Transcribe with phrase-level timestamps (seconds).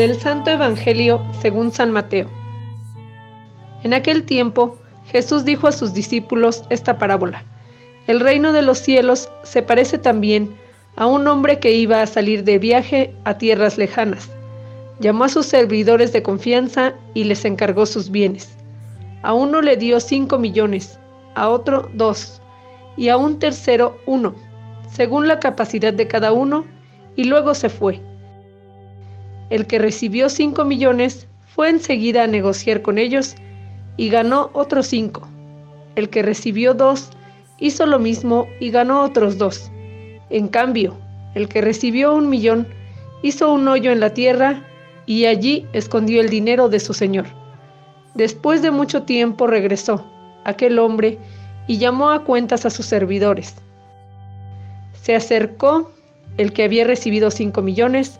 [0.00, 2.26] Del Santo Evangelio según San Mateo.
[3.82, 7.44] En aquel tiempo Jesús dijo a sus discípulos esta parábola.
[8.06, 10.56] El reino de los cielos se parece también
[10.96, 14.30] a un hombre que iba a salir de viaje a tierras lejanas.
[15.00, 18.56] Llamó a sus servidores de confianza y les encargó sus bienes.
[19.20, 20.98] A uno le dio cinco millones,
[21.34, 22.40] a otro dos,
[22.96, 24.34] y a un tercero uno,
[24.90, 26.64] según la capacidad de cada uno,
[27.16, 28.00] y luego se fue.
[29.50, 33.34] El que recibió cinco millones fue enseguida a negociar con ellos
[33.96, 35.28] y ganó otros cinco.
[35.96, 37.10] El que recibió dos
[37.58, 39.70] hizo lo mismo y ganó otros dos.
[40.30, 40.96] En cambio,
[41.34, 42.68] el que recibió un millón
[43.22, 44.62] hizo un hoyo en la tierra
[45.04, 47.26] y allí escondió el dinero de su señor.
[48.14, 50.06] Después de mucho tiempo regresó
[50.44, 51.18] aquel hombre
[51.66, 53.56] y llamó a cuentas a sus servidores.
[55.02, 55.90] Se acercó
[56.36, 58.19] el que había recibido cinco millones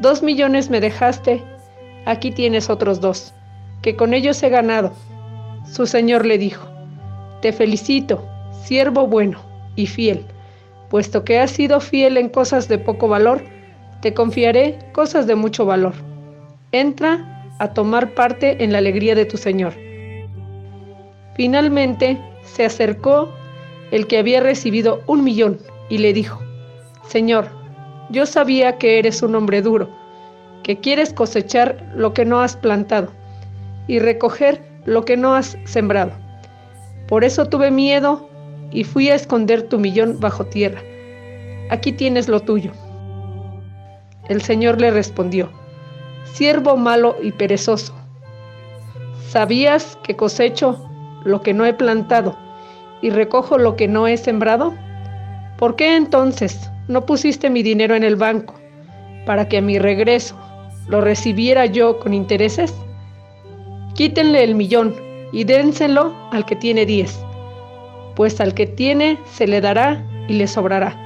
[0.00, 1.42] Dos millones me dejaste,
[2.04, 3.32] aquí tienes otros dos,
[3.82, 4.92] que con ellos he ganado.
[5.70, 6.66] Su señor le dijo,
[7.40, 8.24] Te felicito,
[8.64, 9.38] siervo bueno
[9.76, 10.24] y fiel,
[10.90, 13.42] puesto que has sido fiel en cosas de poco valor,
[14.00, 15.94] te confiaré cosas de mucho valor.
[16.72, 19.74] Entra a tomar parte en la alegría de tu señor.
[21.34, 23.32] Finalmente se acercó
[23.90, 26.40] el que había recibido un millón y le dijo,
[27.06, 27.63] Señor,
[28.10, 29.88] yo sabía que eres un hombre duro,
[30.62, 33.10] que quieres cosechar lo que no has plantado
[33.86, 36.12] y recoger lo que no has sembrado.
[37.08, 38.28] Por eso tuve miedo
[38.70, 40.82] y fui a esconder tu millón bajo tierra.
[41.70, 42.72] Aquí tienes lo tuyo.
[44.28, 45.50] El Señor le respondió,
[46.24, 47.94] siervo malo y perezoso,
[49.28, 50.88] ¿sabías que cosecho
[51.24, 52.36] lo que no he plantado
[53.02, 54.72] y recojo lo que no he sembrado?
[55.58, 58.54] ¿Por qué entonces no pusiste mi dinero en el banco
[59.24, 60.36] para que a mi regreso
[60.88, 62.74] lo recibiera yo con intereses?
[63.94, 64.96] Quítenle el millón
[65.32, 67.16] y dénselo al que tiene diez,
[68.16, 70.96] pues al que tiene se le dará y le sobrará,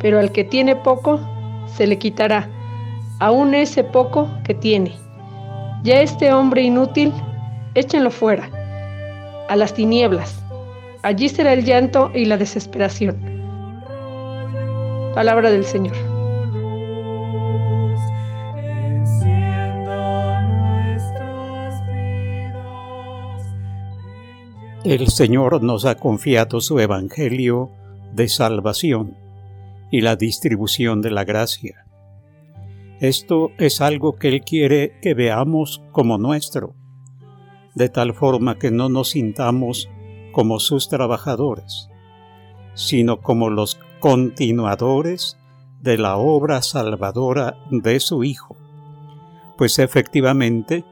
[0.00, 1.18] pero al que tiene poco
[1.66, 2.46] se le quitará,
[3.20, 4.94] aún ese poco que tiene.
[5.82, 7.10] Ya este hombre inútil,
[7.74, 8.50] échenlo fuera,
[9.48, 10.42] a las tinieblas.
[11.02, 13.37] Allí será el llanto y la desesperación
[15.18, 15.96] Palabra del Señor.
[24.84, 27.72] El Señor nos ha confiado su Evangelio
[28.12, 29.16] de salvación
[29.90, 31.84] y la distribución de la gracia.
[33.00, 36.76] Esto es algo que Él quiere que veamos como nuestro,
[37.74, 39.90] de tal forma que no nos sintamos
[40.30, 41.90] como sus trabajadores,
[42.74, 45.38] sino como los continuadores
[45.80, 48.56] de la obra salvadora de su Hijo,
[49.56, 50.84] pues efectivamente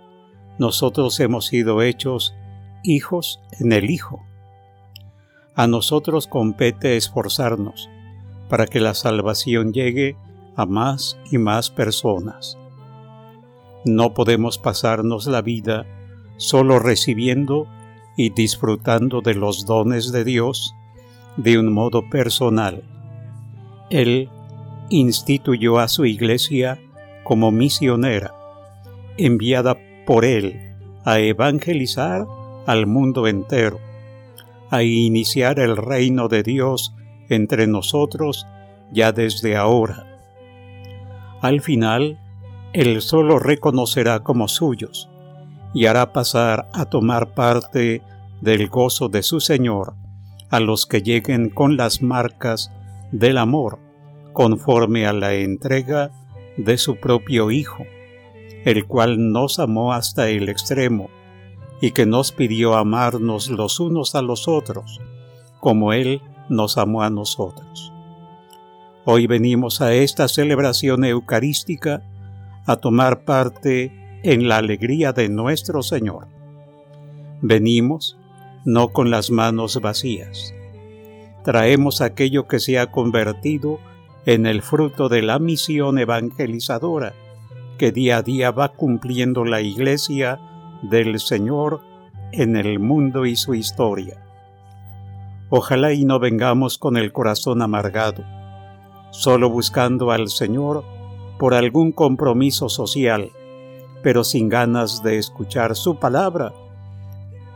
[0.59, 2.35] nosotros hemos sido hechos
[2.83, 4.25] hijos en el Hijo.
[5.55, 7.89] A nosotros compete esforzarnos
[8.49, 10.17] para que la salvación llegue
[10.57, 12.59] a más y más personas.
[13.85, 15.87] No podemos pasarnos la vida
[16.39, 17.67] solo recibiendo
[18.17, 20.75] y disfrutando de los dones de Dios
[21.37, 22.96] de un modo personal
[23.91, 24.29] él
[24.89, 26.79] instituyó a su iglesia
[27.25, 28.35] como misionera,
[29.17, 29.77] enviada
[30.07, 30.75] por Él
[31.05, 32.27] a evangelizar
[32.67, 33.79] al mundo entero,
[34.71, 36.95] a iniciar el reino de Dios
[37.29, 38.47] entre nosotros
[38.93, 40.07] ya desde ahora.
[41.41, 42.19] Al final,
[42.73, 45.09] Él solo reconocerá como suyos
[45.75, 48.03] y hará pasar a tomar parte
[48.41, 49.95] del gozo de su Señor
[50.51, 52.71] a los que lleguen con las marcas
[53.11, 53.86] del amor
[54.37, 56.11] conforme a la entrega
[56.59, 57.87] de su propio Hijo,
[58.67, 61.09] el cual nos amó hasta el extremo
[61.81, 65.01] y que nos pidió amarnos los unos a los otros,
[65.59, 67.95] como Él nos amó a nosotros.
[69.07, 72.03] Hoy venimos a esta celebración eucarística
[72.67, 76.29] a tomar parte en la alegría de nuestro Señor.
[77.41, 78.19] Venimos
[78.67, 80.55] no con las manos vacías,
[81.43, 83.81] traemos aquello que se ha convertido
[84.27, 87.15] en el fruto de la misión evangelizadora
[87.79, 90.41] que día a día va cumpliendo la Iglesia
[90.83, 91.81] del Señor
[92.33, 94.21] en el mundo y su historia.
[95.49, 98.25] Ojalá y no vengamos con el corazón amargado,
[99.11, 100.85] solo buscando al Señor
[101.39, 103.31] por algún compromiso social,
[104.03, 106.53] pero sin ganas de escuchar su palabra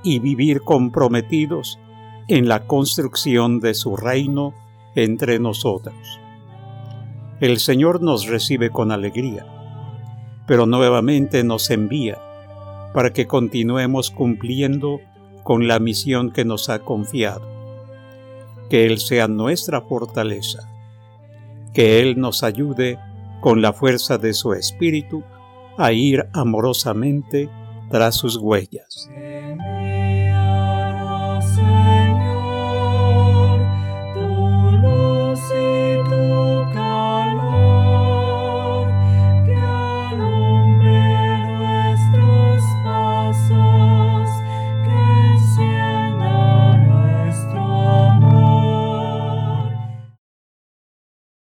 [0.04, 1.80] y vivir comprometidos
[2.28, 4.54] en la construcción de su reino
[4.94, 6.20] entre nosotros.
[7.40, 9.46] El Señor nos recibe con alegría,
[10.46, 12.18] pero nuevamente nos envía
[12.92, 15.00] para que continuemos cumpliendo
[15.42, 17.48] con la misión que nos ha confiado.
[18.68, 20.68] Que Él sea nuestra fortaleza,
[21.72, 22.98] que Él nos ayude
[23.40, 25.24] con la fuerza de su Espíritu
[25.78, 27.48] a ir amorosamente
[27.88, 29.08] tras sus huellas.